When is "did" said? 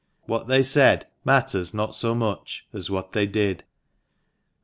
3.27-3.63